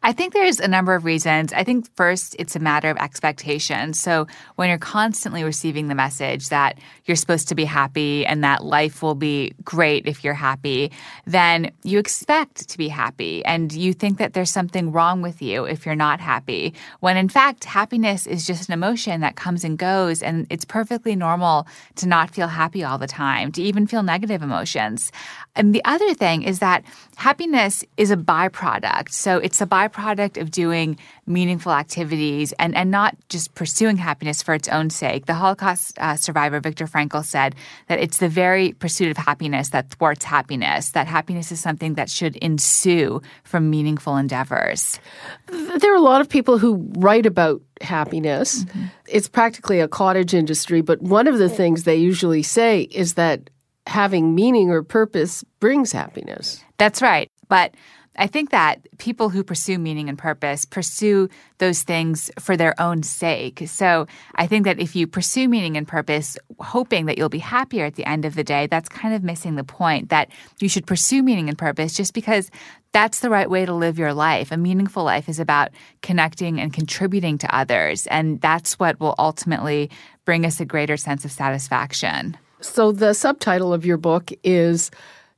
I 0.00 0.12
think 0.12 0.32
there's 0.32 0.60
a 0.60 0.68
number 0.68 0.94
of 0.94 1.04
reasons. 1.04 1.52
I 1.52 1.64
think 1.64 1.88
first, 1.96 2.36
it's 2.38 2.54
a 2.54 2.60
matter 2.60 2.88
of 2.88 2.96
expectation. 2.98 3.92
So 3.94 4.28
when 4.54 4.68
you're 4.68 4.78
constantly 4.78 5.42
receiving 5.42 5.88
the 5.88 5.94
message 5.96 6.50
that 6.50 6.78
you're 7.04 7.16
supposed 7.16 7.48
to 7.48 7.56
be 7.56 7.64
happy 7.64 8.24
and 8.24 8.44
that 8.44 8.64
life 8.64 9.02
will 9.02 9.16
be 9.16 9.54
great 9.64 10.06
if 10.06 10.22
you're 10.22 10.34
happy, 10.34 10.92
then 11.26 11.72
you 11.82 11.98
expect 11.98 12.68
to 12.68 12.78
be 12.78 12.86
happy 12.86 13.44
and 13.44 13.72
you 13.72 13.92
think 13.92 14.18
that 14.18 14.34
there's 14.34 14.52
something 14.52 14.92
wrong 14.92 15.20
with 15.20 15.42
you 15.42 15.64
if 15.64 15.84
you're 15.84 15.96
not 15.96 16.20
happy. 16.20 16.74
When 17.00 17.16
in 17.16 17.28
fact, 17.28 17.64
happiness 17.64 18.24
is 18.26 18.46
just 18.46 18.68
an 18.68 18.74
emotion 18.74 19.20
that 19.22 19.34
comes 19.34 19.64
and 19.64 19.76
goes 19.76 20.22
and 20.22 20.46
it's 20.48 20.64
perfectly 20.64 21.16
normal 21.16 21.66
to 21.96 22.06
not 22.06 22.30
feel 22.30 22.46
happy 22.46 22.84
all 22.84 22.98
the 22.98 23.08
time, 23.08 23.50
to 23.52 23.62
even 23.62 23.88
feel 23.88 24.04
negative 24.04 24.42
emotions. 24.42 25.10
And 25.56 25.74
the 25.74 25.84
other 25.84 26.14
thing 26.14 26.44
is 26.44 26.60
that 26.60 26.84
happiness 27.16 27.84
is 27.96 28.12
a 28.12 28.16
byproduct. 28.16 29.10
So 29.10 29.38
it's 29.38 29.60
a 29.60 29.66
byproduct 29.66 29.87
of 29.96 30.50
doing 30.50 30.98
meaningful 31.26 31.72
activities 31.72 32.52
and, 32.58 32.74
and 32.74 32.90
not 32.90 33.16
just 33.28 33.54
pursuing 33.54 33.96
happiness 33.96 34.42
for 34.42 34.54
its 34.54 34.68
own 34.68 34.90
sake. 34.90 35.26
The 35.26 35.34
Holocaust 35.34 35.98
uh, 35.98 36.16
survivor 36.16 36.60
Viktor 36.60 36.86
Frankl 36.86 37.24
said 37.24 37.54
that 37.88 37.98
it's 37.98 38.18
the 38.18 38.28
very 38.28 38.72
pursuit 38.72 39.10
of 39.10 39.16
happiness 39.16 39.70
that 39.70 39.90
thwarts 39.90 40.24
happiness, 40.24 40.90
that 40.90 41.06
happiness 41.06 41.52
is 41.52 41.60
something 41.60 41.94
that 41.94 42.10
should 42.10 42.36
ensue 42.36 43.20
from 43.44 43.70
meaningful 43.70 44.16
endeavors. 44.16 45.00
There 45.46 45.92
are 45.92 45.96
a 45.96 46.00
lot 46.00 46.20
of 46.20 46.28
people 46.28 46.58
who 46.58 46.90
write 46.96 47.26
about 47.26 47.62
happiness. 47.80 48.64
Mm-hmm. 48.64 48.84
It's 49.06 49.28
practically 49.28 49.80
a 49.80 49.88
cottage 49.88 50.34
industry, 50.34 50.80
but 50.80 51.00
one 51.00 51.26
of 51.26 51.38
the 51.38 51.48
things 51.48 51.84
they 51.84 51.96
usually 51.96 52.42
say 52.42 52.82
is 52.82 53.14
that 53.14 53.50
having 53.86 54.34
meaning 54.34 54.70
or 54.70 54.82
purpose 54.82 55.44
brings 55.60 55.92
happiness. 55.92 56.62
That's 56.76 57.00
right. 57.00 57.30
But 57.48 57.74
I 58.18 58.26
think 58.26 58.50
that 58.50 58.80
people 58.98 59.28
who 59.28 59.44
pursue 59.44 59.78
meaning 59.78 60.08
and 60.08 60.18
purpose 60.18 60.64
pursue 60.64 61.28
those 61.58 61.82
things 61.82 62.30
for 62.38 62.56
their 62.56 62.78
own 62.80 63.02
sake. 63.04 63.62
So 63.66 64.06
I 64.34 64.46
think 64.46 64.64
that 64.64 64.80
if 64.80 64.96
you 64.96 65.06
pursue 65.06 65.48
meaning 65.48 65.76
and 65.76 65.86
purpose, 65.86 66.36
hoping 66.58 67.06
that 67.06 67.16
you'll 67.16 67.28
be 67.28 67.38
happier 67.38 67.84
at 67.84 67.94
the 67.94 68.04
end 68.04 68.24
of 68.24 68.34
the 68.34 68.44
day, 68.44 68.66
that's 68.66 68.88
kind 68.88 69.14
of 69.14 69.22
missing 69.22 69.54
the 69.54 69.64
point 69.64 70.08
that 70.10 70.30
you 70.60 70.68
should 70.68 70.86
pursue 70.86 71.22
meaning 71.22 71.48
and 71.48 71.56
purpose 71.56 71.94
just 71.94 72.12
because 72.12 72.50
that's 72.92 73.20
the 73.20 73.30
right 73.30 73.48
way 73.48 73.64
to 73.64 73.72
live 73.72 73.98
your 73.98 74.14
life. 74.14 74.50
A 74.50 74.56
meaningful 74.56 75.04
life 75.04 75.28
is 75.28 75.38
about 75.38 75.70
connecting 76.02 76.60
and 76.60 76.72
contributing 76.72 77.38
to 77.38 77.54
others. 77.54 78.06
And 78.08 78.40
that's 78.40 78.78
what 78.78 78.98
will 78.98 79.14
ultimately 79.18 79.90
bring 80.24 80.44
us 80.44 80.58
a 80.58 80.64
greater 80.64 80.96
sense 80.96 81.24
of 81.24 81.30
satisfaction. 81.30 82.36
So 82.60 82.90
the 82.90 83.14
subtitle 83.14 83.72
of 83.72 83.86
your 83.86 83.98
book 83.98 84.32
is 84.42 84.90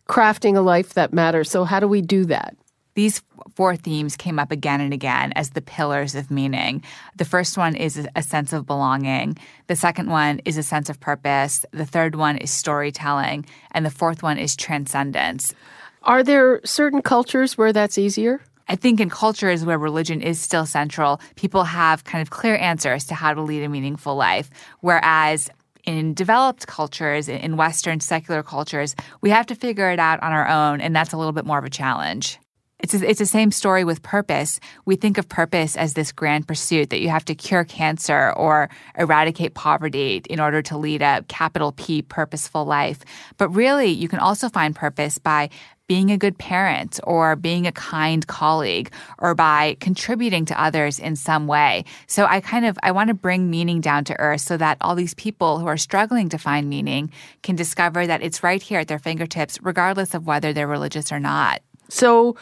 Crafting 0.08 0.56
a 0.56 0.60
Life 0.60 0.94
That 0.94 1.12
Matters. 1.12 1.50
So, 1.50 1.64
how 1.64 1.78
do 1.78 1.86
we 1.86 2.02
do 2.02 2.24
that? 2.24 2.56
These 2.94 3.22
four 3.54 3.76
themes 3.76 4.16
came 4.16 4.38
up 4.38 4.50
again 4.50 4.80
and 4.80 4.92
again 4.92 5.32
as 5.36 5.50
the 5.50 5.62
pillars 5.62 6.14
of 6.14 6.30
meaning. 6.30 6.82
The 7.16 7.24
first 7.24 7.56
one 7.56 7.76
is 7.76 8.06
a 8.16 8.22
sense 8.22 8.52
of 8.52 8.66
belonging. 8.66 9.38
The 9.68 9.76
second 9.76 10.10
one 10.10 10.40
is 10.44 10.56
a 10.56 10.62
sense 10.62 10.90
of 10.90 11.00
purpose. 11.00 11.64
The 11.72 11.86
third 11.86 12.16
one 12.16 12.36
is 12.36 12.50
storytelling. 12.50 13.46
And 13.70 13.86
the 13.86 13.90
fourth 13.90 14.22
one 14.22 14.38
is 14.38 14.56
transcendence. 14.56 15.54
Are 16.02 16.22
there 16.22 16.60
certain 16.64 17.02
cultures 17.02 17.56
where 17.56 17.72
that's 17.72 17.98
easier? 17.98 18.40
I 18.68 18.76
think 18.76 19.00
in 19.00 19.10
cultures 19.10 19.64
where 19.64 19.78
religion 19.78 20.22
is 20.22 20.40
still 20.40 20.64
central, 20.64 21.20
people 21.34 21.64
have 21.64 22.04
kind 22.04 22.22
of 22.22 22.30
clear 22.30 22.56
answers 22.56 23.04
to 23.06 23.14
how 23.14 23.34
to 23.34 23.42
lead 23.42 23.64
a 23.64 23.68
meaningful 23.68 24.14
life. 24.14 24.48
Whereas 24.80 25.50
in 25.84 26.14
developed 26.14 26.66
cultures, 26.66 27.28
in 27.28 27.56
Western 27.56 28.00
secular 28.00 28.42
cultures, 28.42 28.94
we 29.20 29.30
have 29.30 29.46
to 29.46 29.54
figure 29.54 29.90
it 29.90 29.98
out 29.98 30.22
on 30.22 30.32
our 30.32 30.46
own, 30.46 30.80
and 30.80 30.94
that's 30.94 31.12
a 31.12 31.16
little 31.16 31.32
bit 31.32 31.46
more 31.46 31.58
of 31.58 31.64
a 31.64 31.70
challenge. 31.70 32.38
It's, 32.82 32.94
it's 32.94 33.18
the 33.18 33.26
same 33.26 33.50
story 33.50 33.84
with 33.84 34.02
purpose. 34.02 34.58
We 34.84 34.96
think 34.96 35.18
of 35.18 35.28
purpose 35.28 35.76
as 35.76 35.94
this 35.94 36.12
grand 36.12 36.48
pursuit 36.48 36.90
that 36.90 37.00
you 37.00 37.08
have 37.10 37.24
to 37.26 37.34
cure 37.34 37.64
cancer 37.64 38.32
or 38.36 38.68
eradicate 38.98 39.54
poverty 39.54 40.22
in 40.28 40.40
order 40.40 40.62
to 40.62 40.76
lead 40.76 41.02
a 41.02 41.22
capital 41.28 41.72
P 41.72 42.02
purposeful 42.02 42.64
life. 42.64 43.00
But 43.36 43.50
really, 43.50 43.88
you 43.88 44.08
can 44.08 44.18
also 44.18 44.48
find 44.48 44.74
purpose 44.74 45.18
by 45.18 45.50
being 45.90 46.12
a 46.12 46.16
good 46.16 46.38
parent 46.38 47.00
or 47.02 47.34
being 47.34 47.66
a 47.66 47.72
kind 47.72 48.24
colleague 48.28 48.92
or 49.18 49.34
by 49.34 49.76
contributing 49.80 50.44
to 50.44 50.62
others 50.62 51.00
in 51.00 51.16
some 51.16 51.48
way. 51.48 51.84
So 52.06 52.26
I 52.26 52.40
kind 52.40 52.64
of 52.64 52.78
I 52.84 52.92
want 52.92 53.08
to 53.08 53.14
bring 53.14 53.50
meaning 53.50 53.80
down 53.80 54.04
to 54.04 54.20
earth 54.20 54.42
so 54.42 54.56
that 54.56 54.78
all 54.80 54.94
these 54.94 55.14
people 55.14 55.58
who 55.58 55.66
are 55.66 55.76
struggling 55.76 56.28
to 56.28 56.38
find 56.38 56.68
meaning 56.68 57.10
can 57.42 57.56
discover 57.56 58.06
that 58.06 58.22
it's 58.22 58.44
right 58.44 58.62
here 58.62 58.78
at 58.78 58.86
their 58.86 59.00
fingertips 59.00 59.58
regardless 59.62 60.14
of 60.14 60.28
whether 60.28 60.52
they're 60.52 60.68
religious 60.68 61.10
or 61.10 61.18
not. 61.18 61.60
So 61.88 62.36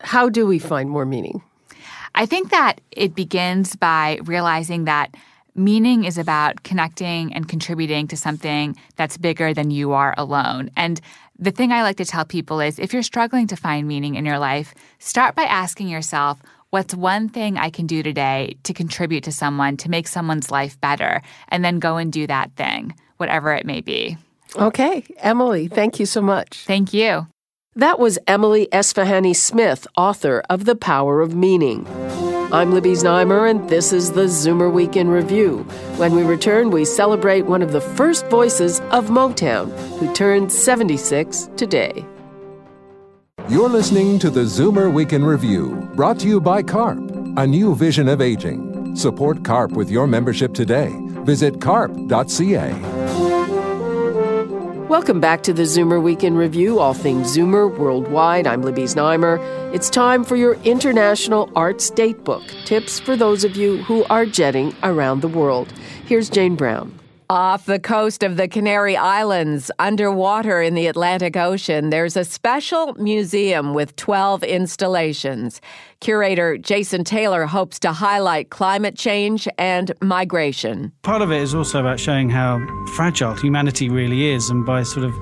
how 0.00 0.28
do 0.28 0.46
we 0.46 0.58
find 0.58 0.90
more 0.90 1.06
meaning? 1.06 1.42
I 2.14 2.26
think 2.26 2.50
that 2.50 2.80
it 2.90 3.14
begins 3.14 3.76
by 3.76 4.18
realizing 4.24 4.84
that 4.84 5.14
meaning 5.54 6.04
is 6.04 6.18
about 6.18 6.62
connecting 6.62 7.32
and 7.34 7.48
contributing 7.48 8.08
to 8.08 8.16
something 8.16 8.76
that's 8.96 9.16
bigger 9.16 9.54
than 9.54 9.70
you 9.70 9.92
are 9.92 10.14
alone. 10.16 10.70
And 10.76 11.00
the 11.38 11.50
thing 11.50 11.72
I 11.72 11.82
like 11.82 11.96
to 11.96 12.04
tell 12.04 12.24
people 12.24 12.60
is 12.60 12.78
if 12.78 12.92
you're 12.92 13.02
struggling 13.02 13.46
to 13.48 13.56
find 13.56 13.86
meaning 13.86 14.14
in 14.14 14.24
your 14.24 14.38
life, 14.38 14.74
start 14.98 15.34
by 15.34 15.44
asking 15.44 15.88
yourself, 15.88 16.40
what's 16.70 16.94
one 16.94 17.28
thing 17.28 17.56
I 17.56 17.70
can 17.70 17.86
do 17.86 18.02
today 18.02 18.56
to 18.64 18.74
contribute 18.74 19.24
to 19.24 19.32
someone, 19.32 19.76
to 19.78 19.90
make 19.90 20.08
someone's 20.08 20.50
life 20.50 20.80
better? 20.80 21.22
And 21.48 21.64
then 21.64 21.78
go 21.78 21.96
and 21.96 22.12
do 22.12 22.26
that 22.26 22.52
thing, 22.56 22.94
whatever 23.16 23.54
it 23.54 23.66
may 23.66 23.80
be. 23.80 24.16
Okay. 24.56 25.04
Emily, 25.18 25.68
thank 25.68 26.00
you 26.00 26.06
so 26.06 26.22
much. 26.22 26.64
Thank 26.66 26.92
you. 26.92 27.26
That 27.76 27.98
was 27.98 28.18
Emily 28.26 28.68
Esfahani 28.72 29.36
Smith, 29.36 29.86
author 29.98 30.42
of 30.48 30.64
The 30.64 30.74
Power 30.74 31.20
of 31.20 31.34
Meaning. 31.34 31.86
I'm 32.50 32.72
Libby 32.72 32.92
Znaimer, 32.92 33.50
and 33.50 33.68
this 33.68 33.92
is 33.92 34.12
the 34.12 34.22
Zoomer 34.22 34.72
Week 34.72 34.96
in 34.96 35.08
Review. 35.08 35.58
When 35.98 36.14
we 36.14 36.22
return, 36.22 36.70
we 36.70 36.86
celebrate 36.86 37.42
one 37.42 37.60
of 37.60 37.72
the 37.72 37.82
first 37.82 38.28
voices 38.28 38.80
of 38.92 39.08
Motown, 39.08 39.70
who 39.98 40.10
turned 40.14 40.50
76 40.50 41.50
today. 41.58 42.06
You're 43.50 43.68
listening 43.68 44.18
to 44.20 44.30
the 44.30 44.44
Zoomer 44.44 44.90
Week 44.90 45.12
in 45.12 45.22
Review, 45.22 45.86
brought 45.94 46.18
to 46.20 46.28
you 46.28 46.40
by 46.40 46.62
CARP, 46.62 47.36
a 47.36 47.46
new 47.46 47.74
vision 47.74 48.08
of 48.08 48.22
aging. 48.22 48.96
Support 48.96 49.44
CARP 49.44 49.72
with 49.72 49.90
your 49.90 50.06
membership 50.06 50.54
today. 50.54 50.96
Visit 51.26 51.60
carp.ca. 51.60 52.95
Welcome 54.88 55.18
back 55.18 55.42
to 55.42 55.52
the 55.52 55.64
Zoomer 55.64 56.00
Week 56.00 56.22
in 56.22 56.36
Review, 56.36 56.78
all 56.78 56.94
things 56.94 57.36
Zoomer 57.36 57.76
worldwide. 57.76 58.46
I'm 58.46 58.62
Libby 58.62 58.84
Znaimer. 58.84 59.40
It's 59.74 59.90
time 59.90 60.22
for 60.22 60.36
your 60.36 60.54
International 60.62 61.50
Arts 61.56 61.90
Datebook 61.90 62.44
tips 62.66 63.00
for 63.00 63.16
those 63.16 63.42
of 63.42 63.56
you 63.56 63.82
who 63.82 64.04
are 64.04 64.24
jetting 64.24 64.72
around 64.84 65.22
the 65.22 65.28
world. 65.28 65.72
Here's 66.04 66.30
Jane 66.30 66.54
Brown. 66.54 66.96
Off 67.28 67.66
the 67.66 67.80
coast 67.80 68.22
of 68.22 68.36
the 68.36 68.46
Canary 68.46 68.96
Islands, 68.96 69.68
underwater 69.80 70.62
in 70.62 70.74
the 70.74 70.86
Atlantic 70.86 71.36
Ocean, 71.36 71.90
there's 71.90 72.16
a 72.16 72.24
special 72.24 72.94
museum 72.94 73.74
with 73.74 73.96
12 73.96 74.44
installations. 74.44 75.60
Curator 75.98 76.56
Jason 76.56 77.02
Taylor 77.02 77.44
hopes 77.46 77.80
to 77.80 77.90
highlight 77.90 78.50
climate 78.50 78.96
change 78.96 79.48
and 79.58 79.92
migration. 80.00 80.92
Part 81.02 81.20
of 81.20 81.32
it 81.32 81.42
is 81.42 81.52
also 81.52 81.80
about 81.80 81.98
showing 81.98 82.30
how 82.30 82.64
fragile 82.94 83.34
humanity 83.34 83.88
really 83.88 84.28
is, 84.28 84.48
and 84.48 84.64
by 84.64 84.84
sort 84.84 85.04
of 85.04 85.12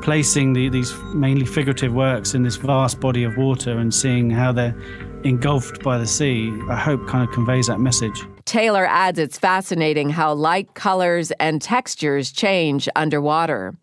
placing 0.00 0.52
the, 0.52 0.68
these 0.68 0.96
mainly 1.12 1.44
figurative 1.44 1.92
works 1.92 2.34
in 2.34 2.44
this 2.44 2.54
vast 2.54 3.00
body 3.00 3.24
of 3.24 3.36
water 3.36 3.78
and 3.78 3.92
seeing 3.92 4.30
how 4.30 4.52
they're 4.52 4.80
engulfed 5.24 5.82
by 5.82 5.98
the 5.98 6.06
sea, 6.06 6.56
I 6.68 6.76
hope 6.76 7.04
kind 7.08 7.28
of 7.28 7.34
conveys 7.34 7.66
that 7.66 7.80
message. 7.80 8.24
Taylor 8.48 8.86
adds 8.86 9.18
it's 9.18 9.38
fascinating 9.38 10.08
how 10.08 10.32
light, 10.32 10.72
colors, 10.72 11.30
and 11.32 11.60
textures 11.60 12.32
change 12.32 12.88
underwater. 12.96 13.74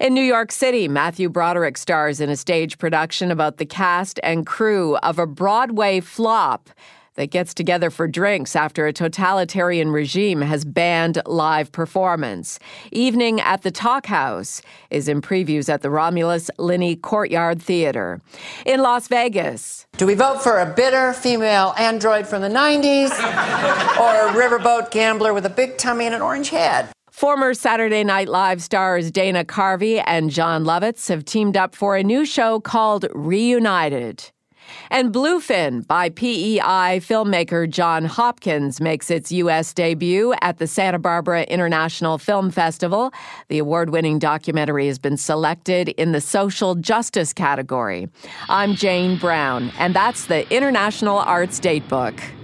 In 0.00 0.14
New 0.14 0.22
York 0.22 0.50
City, 0.52 0.88
Matthew 0.88 1.28
Broderick 1.28 1.76
stars 1.76 2.18
in 2.18 2.30
a 2.30 2.36
stage 2.36 2.78
production 2.78 3.30
about 3.30 3.58
the 3.58 3.66
cast 3.66 4.18
and 4.22 4.46
crew 4.46 4.96
of 5.02 5.18
a 5.18 5.26
Broadway 5.26 6.00
flop 6.00 6.70
that 7.16 7.30
gets 7.30 7.52
together 7.52 7.90
for 7.90 8.06
drinks 8.06 8.54
after 8.56 8.86
a 8.86 8.92
totalitarian 8.92 9.90
regime 9.90 10.40
has 10.40 10.64
banned 10.64 11.20
live 11.26 11.72
performance. 11.72 12.58
Evening 12.92 13.40
at 13.40 13.62
the 13.62 13.70
Talk 13.70 14.06
House 14.06 14.62
is 14.90 15.08
in 15.08 15.20
previews 15.20 15.68
at 15.68 15.82
the 15.82 15.90
Romulus 15.90 16.50
Linney 16.58 16.96
Courtyard 16.96 17.60
Theater. 17.60 18.20
In 18.64 18.80
Las 18.80 19.08
Vegas, 19.08 19.86
do 19.96 20.06
we 20.06 20.14
vote 20.14 20.42
for 20.42 20.60
a 20.60 20.66
bitter 20.66 21.12
female 21.12 21.74
android 21.78 22.26
from 22.26 22.42
the 22.42 22.48
90s 22.48 23.10
or 23.98 24.28
a 24.28 24.32
riverboat 24.32 24.90
gambler 24.90 25.34
with 25.34 25.46
a 25.46 25.50
big 25.50 25.76
tummy 25.78 26.06
and 26.06 26.14
an 26.14 26.22
orange 26.22 26.50
head? 26.50 26.90
Former 27.10 27.54
Saturday 27.54 28.04
Night 28.04 28.28
Live 28.28 28.60
stars 28.60 29.10
Dana 29.10 29.42
Carvey 29.42 30.02
and 30.06 30.30
Jon 30.30 30.64
Lovitz 30.64 31.08
have 31.08 31.24
teamed 31.24 31.56
up 31.56 31.74
for 31.74 31.96
a 31.96 32.02
new 32.02 32.26
show 32.26 32.60
called 32.60 33.06
Reunited. 33.14 34.30
And 34.90 35.12
Bluefin 35.12 35.86
by 35.86 36.10
PEI 36.10 37.00
filmmaker 37.00 37.68
John 37.68 38.04
Hopkins 38.04 38.80
makes 38.80 39.10
its 39.10 39.32
U.S. 39.32 39.72
debut 39.72 40.34
at 40.42 40.58
the 40.58 40.66
Santa 40.66 40.98
Barbara 40.98 41.42
International 41.44 42.18
Film 42.18 42.50
Festival. 42.50 43.12
The 43.48 43.58
award 43.58 43.90
winning 43.90 44.18
documentary 44.18 44.86
has 44.86 44.98
been 44.98 45.16
selected 45.16 45.88
in 45.90 46.12
the 46.12 46.20
social 46.20 46.74
justice 46.74 47.32
category. 47.32 48.08
I'm 48.48 48.74
Jane 48.74 49.18
Brown, 49.18 49.72
and 49.78 49.94
that's 49.94 50.26
the 50.26 50.48
International 50.54 51.18
Arts 51.18 51.60
Datebook. 51.60 52.35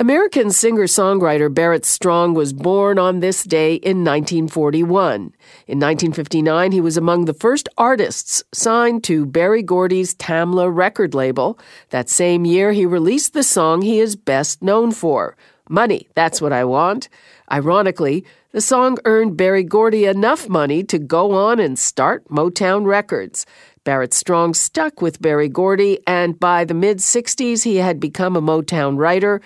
American 0.00 0.50
singer 0.50 0.88
songwriter 0.88 1.54
Barrett 1.54 1.84
Strong 1.86 2.34
was 2.34 2.52
born 2.52 2.98
on 2.98 3.20
this 3.20 3.44
day 3.44 3.74
in 3.74 3.98
1941. 3.98 5.32
In 5.68 5.78
1959, 5.78 6.72
he 6.72 6.80
was 6.80 6.96
among 6.96 7.26
the 7.26 7.32
first 7.32 7.68
artists 7.78 8.42
signed 8.52 9.04
to 9.04 9.24
Berry 9.24 9.62
Gordy's 9.62 10.12
Tamla 10.16 10.74
record 10.74 11.14
label. 11.14 11.60
That 11.90 12.08
same 12.08 12.44
year, 12.44 12.72
he 12.72 12.84
released 12.84 13.34
the 13.34 13.44
song 13.44 13.82
he 13.82 14.00
is 14.00 14.16
best 14.16 14.64
known 14.64 14.90
for 14.90 15.36
Money, 15.68 16.08
That's 16.16 16.42
What 16.42 16.52
I 16.52 16.64
Want. 16.64 17.08
Ironically, 17.52 18.24
the 18.50 18.60
song 18.60 18.98
earned 19.04 19.36
Berry 19.36 19.62
Gordy 19.62 20.06
enough 20.06 20.48
money 20.48 20.82
to 20.82 20.98
go 20.98 21.30
on 21.34 21.60
and 21.60 21.78
start 21.78 22.28
Motown 22.28 22.84
Records. 22.84 23.46
Barrett 23.84 24.12
Strong 24.12 24.54
stuck 24.54 25.00
with 25.00 25.22
Berry 25.22 25.48
Gordy, 25.48 26.00
and 26.04 26.40
by 26.40 26.64
the 26.64 26.74
mid 26.74 26.98
60s, 26.98 27.62
he 27.62 27.76
had 27.76 28.00
become 28.00 28.34
a 28.34 28.42
Motown 28.42 28.98
writer 28.98 29.40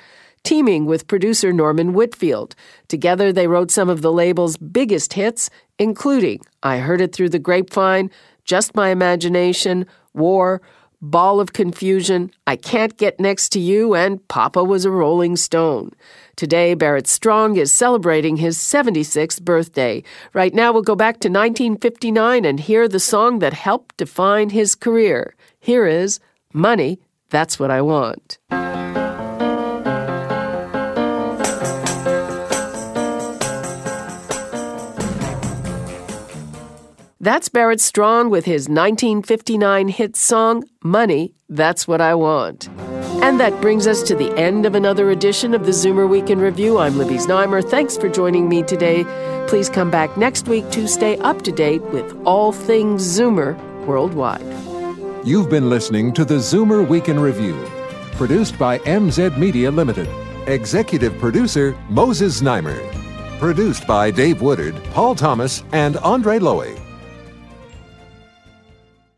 teaming 0.48 0.86
with 0.86 1.06
producer 1.08 1.52
Norman 1.52 1.92
Whitfield. 1.92 2.54
Together, 2.88 3.34
they 3.34 3.46
wrote 3.46 3.70
some 3.70 3.90
of 3.90 4.00
the 4.00 4.10
label's 4.10 4.56
biggest 4.56 5.12
hits, 5.12 5.50
including 5.78 6.40
I 6.62 6.78
Heard 6.78 7.02
It 7.02 7.14
Through 7.14 7.28
the 7.28 7.38
Grapevine, 7.38 8.10
Just 8.46 8.74
My 8.74 8.88
Imagination, 8.88 9.84
War, 10.14 10.62
Ball 11.02 11.38
of 11.38 11.52
Confusion, 11.52 12.30
I 12.46 12.56
Can't 12.56 12.96
Get 12.96 13.20
Next 13.20 13.50
to 13.50 13.60
You, 13.60 13.94
and 13.94 14.26
Papa 14.28 14.64
Was 14.64 14.86
a 14.86 14.90
Rolling 14.90 15.36
Stone. 15.36 15.90
Today, 16.34 16.72
Barrett 16.72 17.06
Strong 17.06 17.58
is 17.58 17.70
celebrating 17.70 18.38
his 18.38 18.56
76th 18.56 19.42
birthday. 19.42 20.02
Right 20.32 20.54
now, 20.54 20.72
we'll 20.72 20.80
go 20.80 20.96
back 20.96 21.20
to 21.20 21.28
1959 21.28 22.46
and 22.46 22.58
hear 22.58 22.88
the 22.88 22.98
song 22.98 23.40
that 23.40 23.52
helped 23.52 23.98
define 23.98 24.48
his 24.48 24.74
career. 24.74 25.34
Here 25.60 25.86
is 25.86 26.20
Money, 26.54 27.00
That's 27.28 27.58
What 27.58 27.70
I 27.70 27.82
Want. 27.82 28.38
That's 37.28 37.50
Barrett 37.50 37.82
Strong 37.82 38.30
with 38.30 38.46
his 38.46 38.70
1959 38.70 39.88
hit 39.88 40.16
song, 40.16 40.64
Money, 40.82 41.34
That's 41.50 41.86
What 41.86 42.00
I 42.00 42.14
Want. 42.14 42.70
And 43.22 43.38
that 43.38 43.60
brings 43.60 43.86
us 43.86 44.02
to 44.04 44.14
the 44.14 44.34
end 44.38 44.64
of 44.64 44.74
another 44.74 45.10
edition 45.10 45.52
of 45.52 45.66
the 45.66 45.72
Zoomer 45.72 46.08
Week 46.08 46.30
in 46.30 46.38
Review. 46.38 46.78
I'm 46.78 46.96
Libby 46.96 47.16
Znaimer. 47.16 47.62
Thanks 47.62 47.98
for 47.98 48.08
joining 48.08 48.48
me 48.48 48.62
today. 48.62 49.04
Please 49.46 49.68
come 49.68 49.90
back 49.90 50.16
next 50.16 50.48
week 50.48 50.70
to 50.70 50.88
stay 50.88 51.18
up 51.18 51.42
to 51.42 51.52
date 51.52 51.82
with 51.92 52.18
all 52.24 52.50
things 52.50 53.02
Zoomer 53.02 53.58
worldwide. 53.84 54.40
You've 55.22 55.50
been 55.50 55.68
listening 55.68 56.14
to 56.14 56.24
the 56.24 56.36
Zoomer 56.36 56.88
Week 56.88 57.10
in 57.10 57.20
Review, 57.20 57.62
produced 58.12 58.58
by 58.58 58.78
MZ 58.78 59.36
Media 59.36 59.70
Limited. 59.70 60.08
Executive 60.46 61.18
producer 61.18 61.76
Moses 61.90 62.40
Znaimer. 62.40 62.78
Produced 63.38 63.86
by 63.86 64.10
Dave 64.10 64.40
Woodard, 64.40 64.82
Paul 64.94 65.14
Thomas, 65.14 65.62
and 65.72 65.98
Andre 65.98 66.38
Lowy. 66.38 66.87